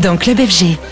[0.00, 0.89] Dans Club FG.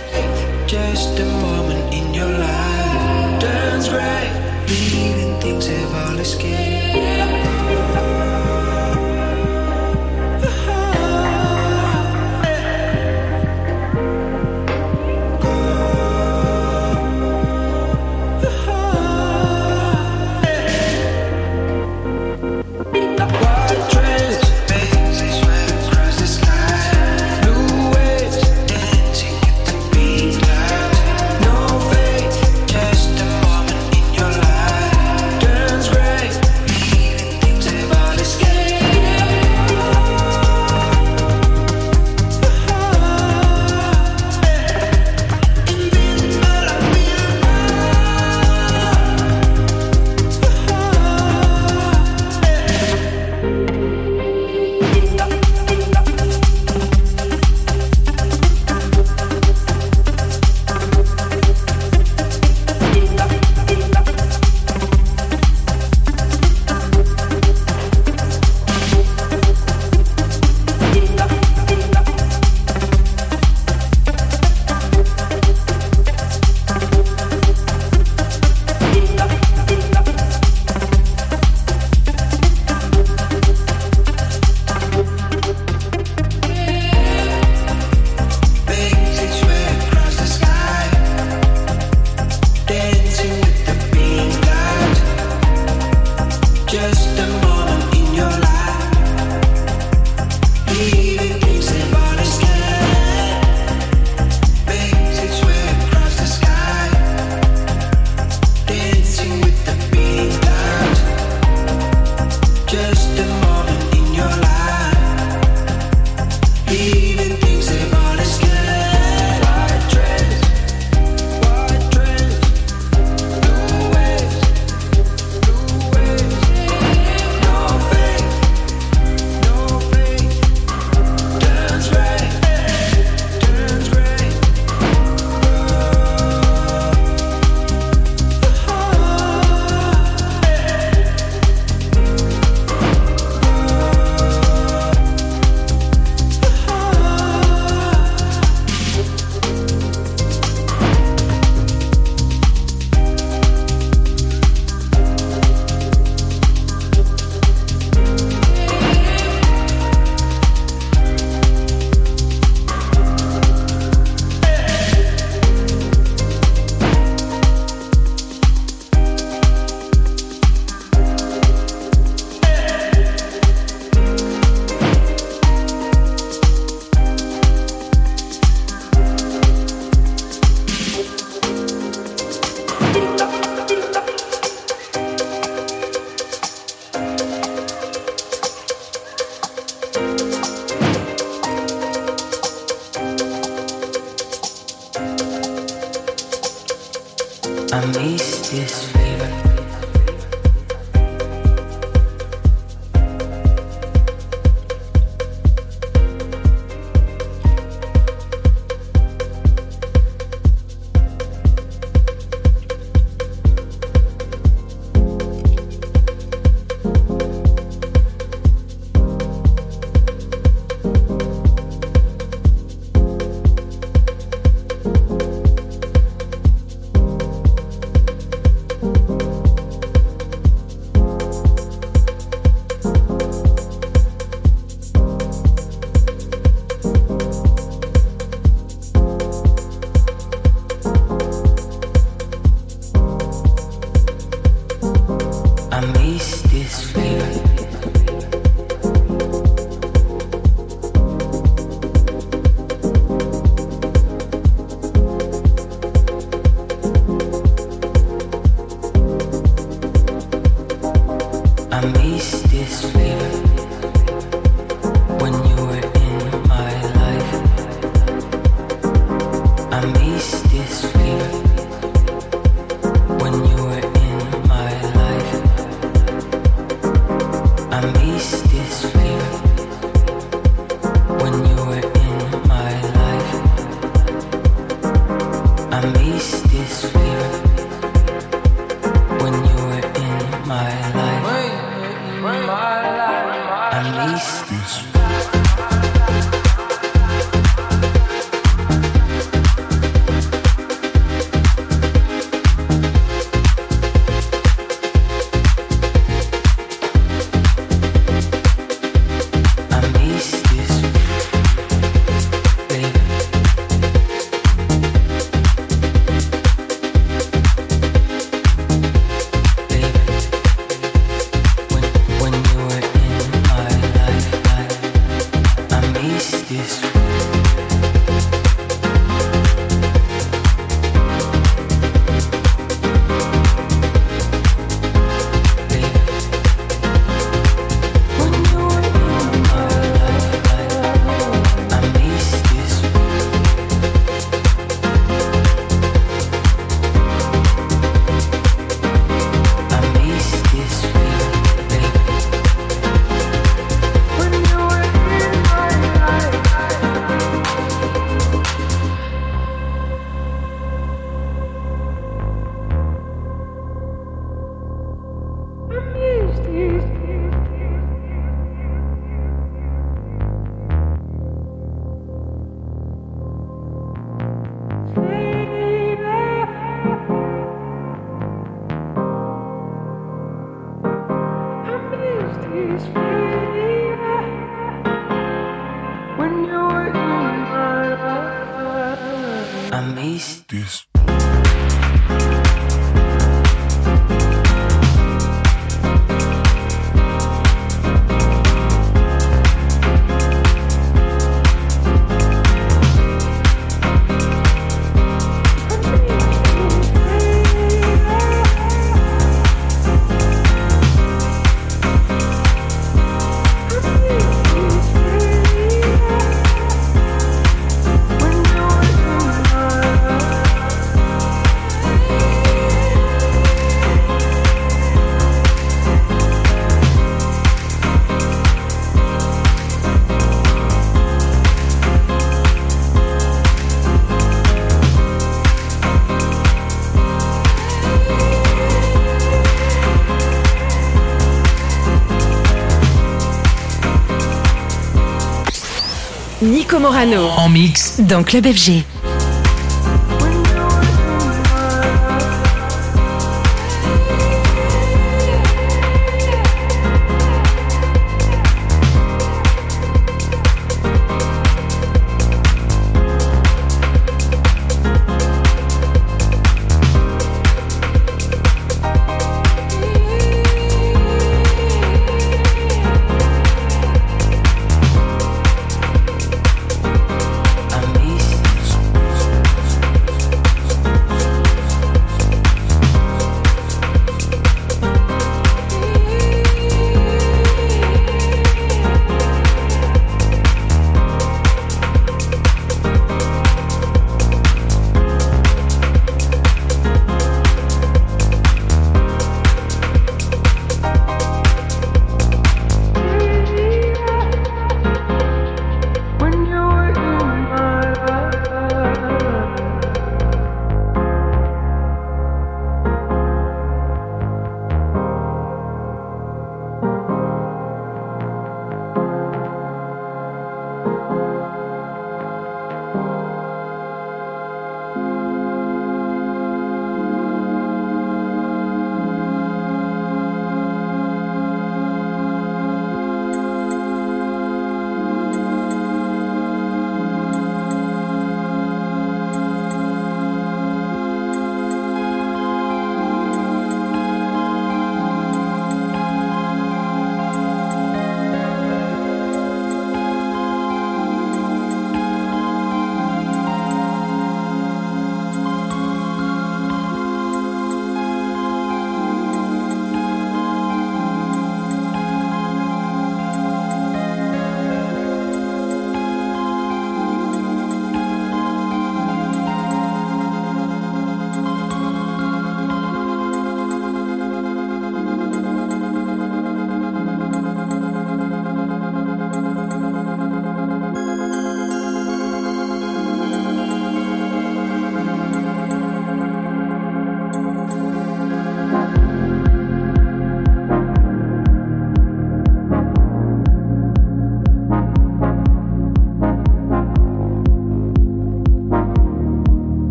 [446.80, 447.28] Morano.
[447.36, 448.00] En mix.
[448.00, 448.84] Dans Club FG.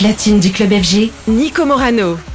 [0.00, 2.29] Platine du club FG, Nico Morano.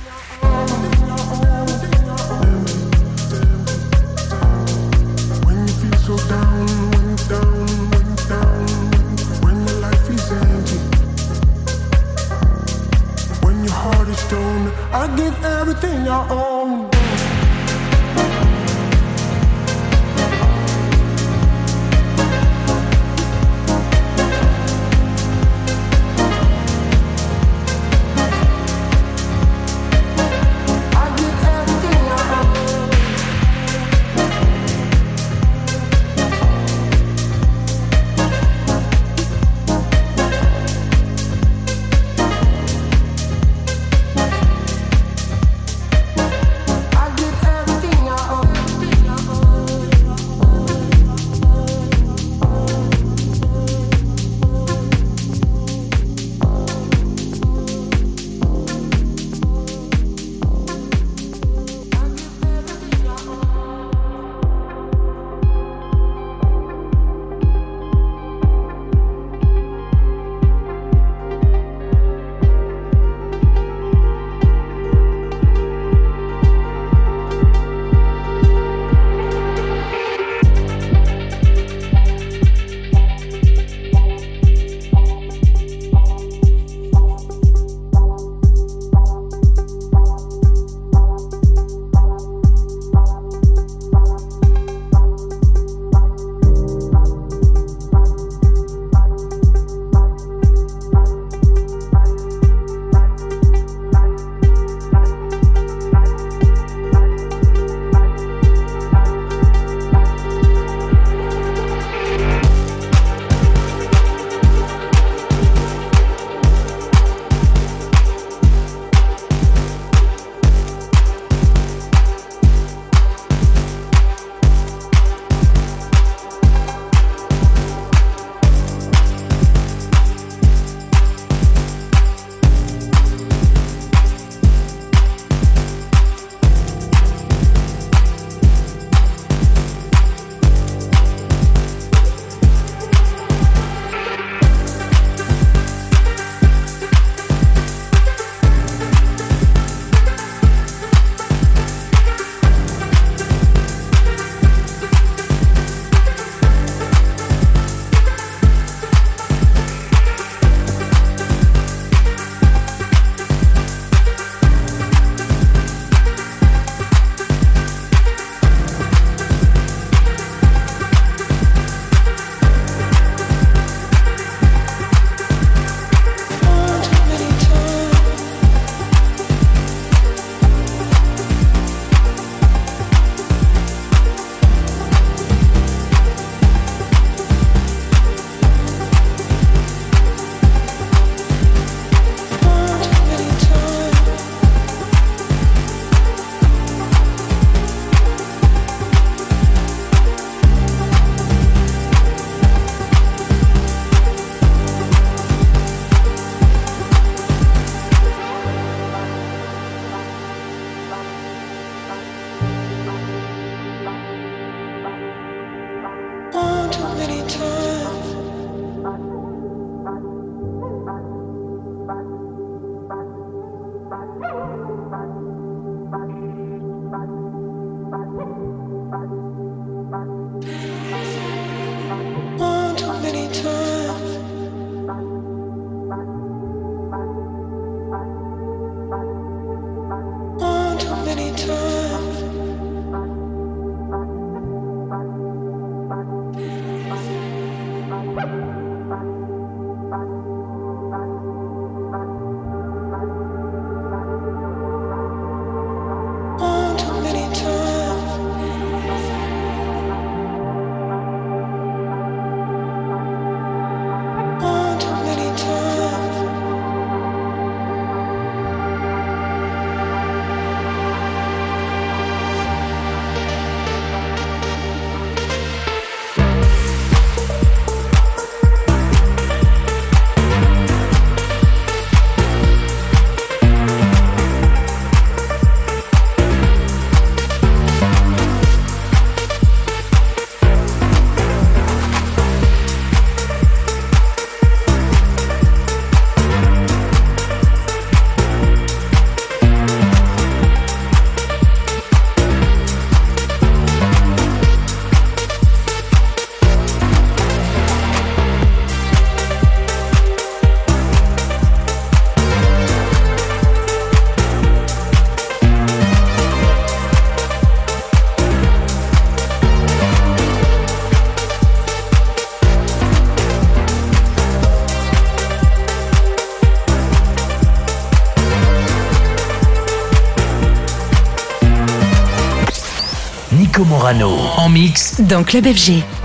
[335.00, 336.05] Dans Club FG.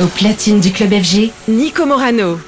[0.00, 2.38] Au platine du club FG, Nico Morano.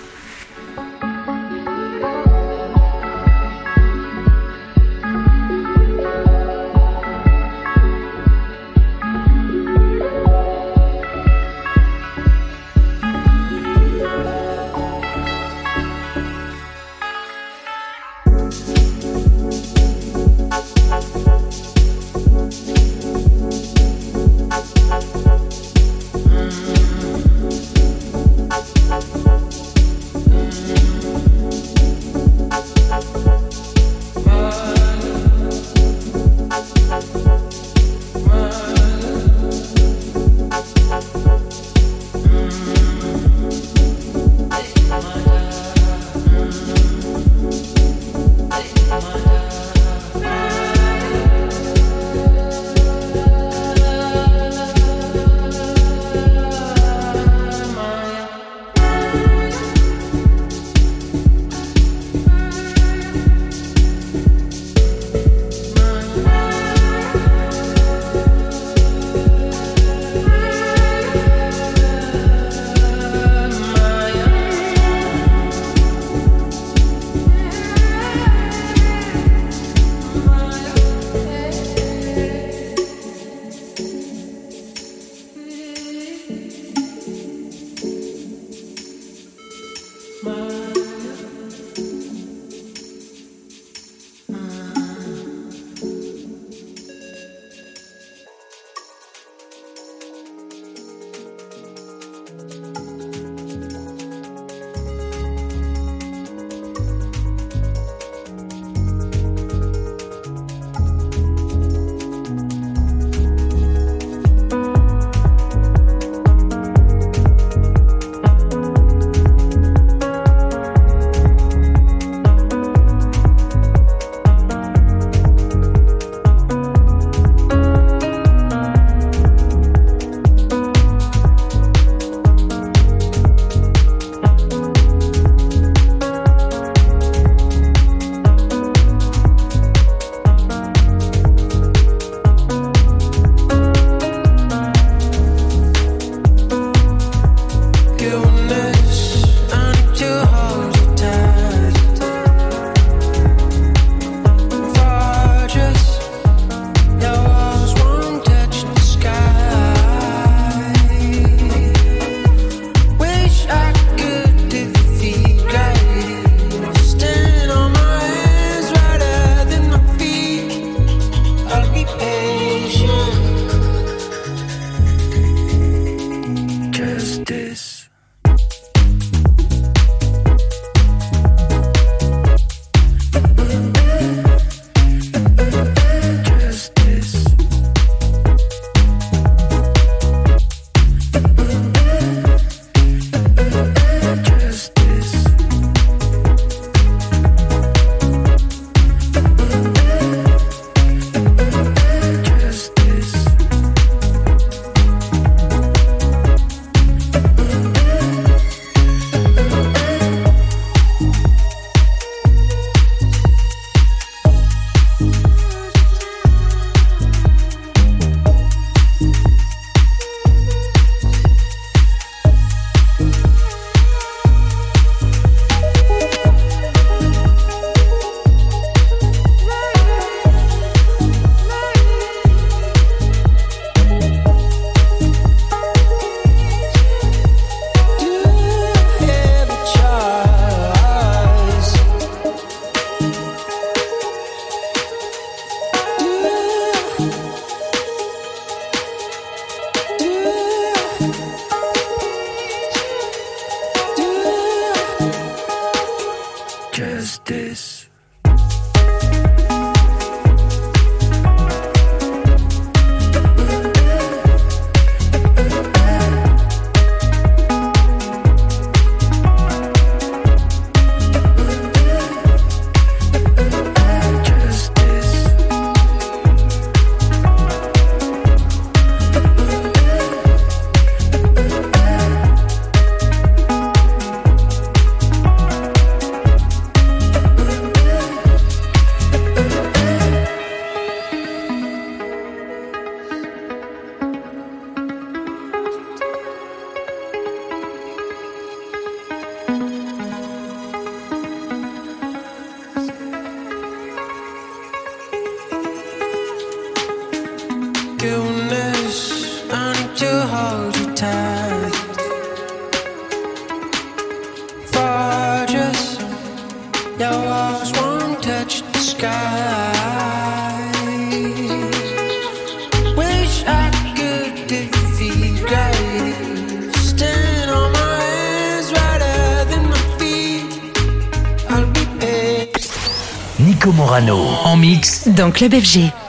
[335.23, 336.02] dans Club FG.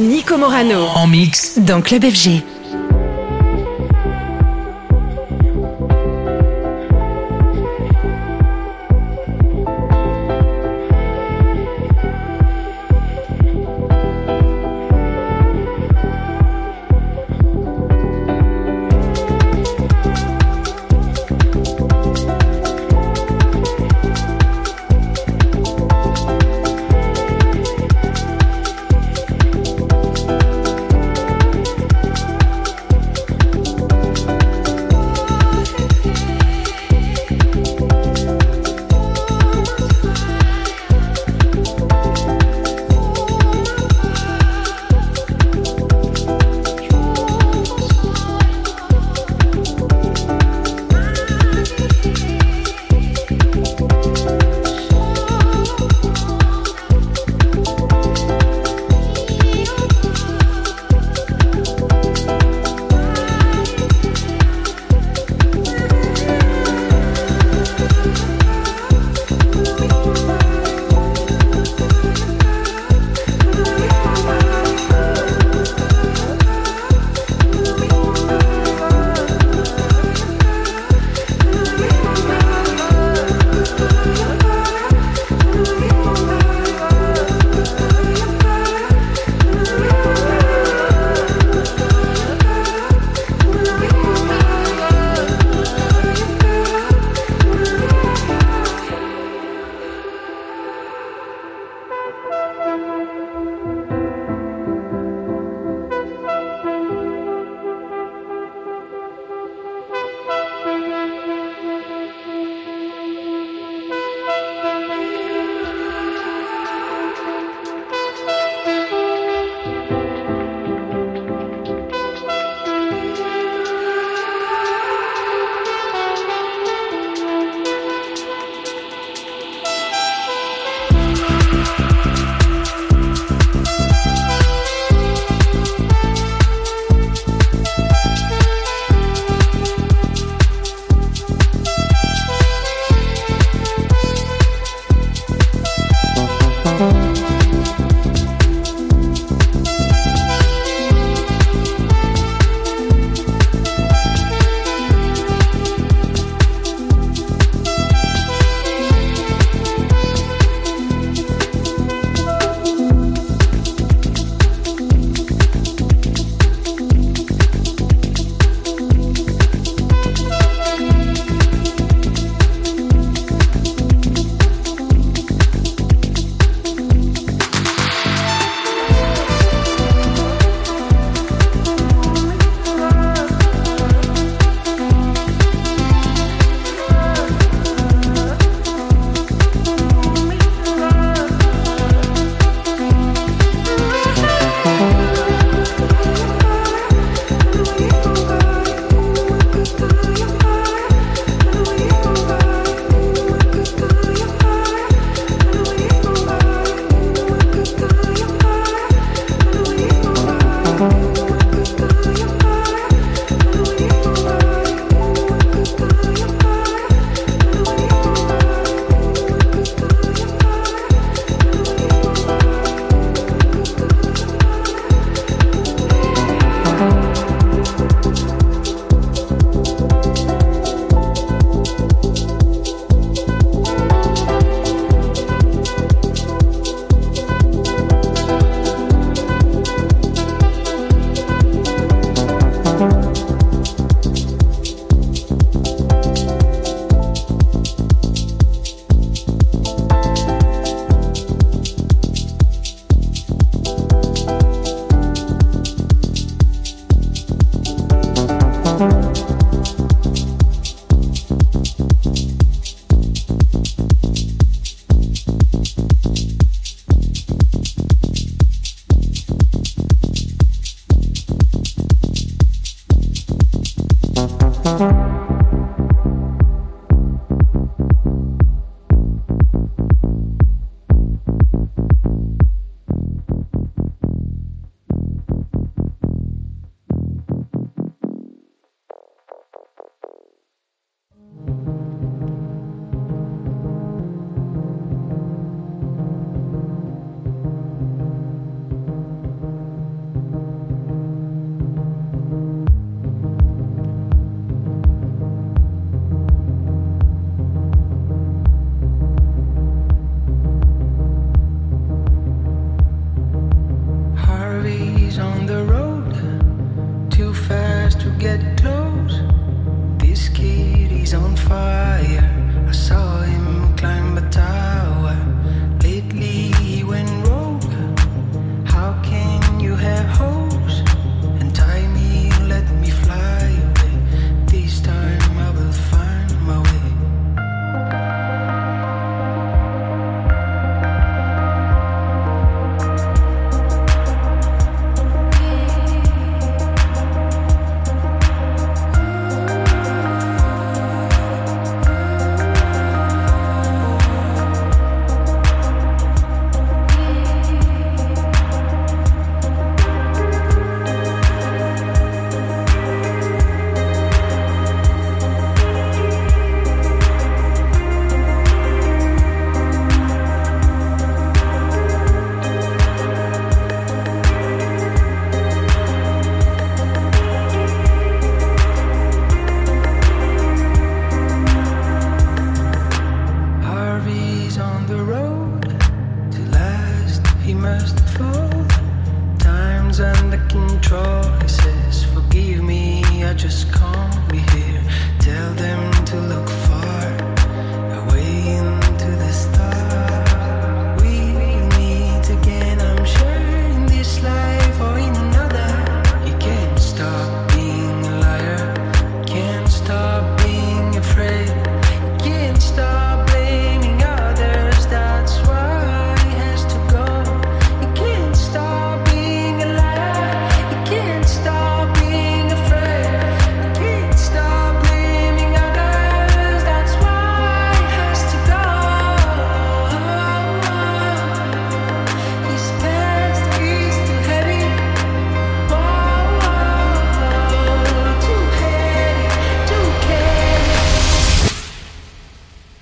[0.00, 0.86] Nico Morano.
[0.94, 1.58] En mix.
[1.58, 2.42] Dans Club FG.